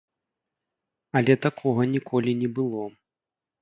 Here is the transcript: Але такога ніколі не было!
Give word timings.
Але 1.21 1.33
такога 1.45 1.81
ніколі 1.95 2.31
не 2.43 2.49
было! 2.59 2.83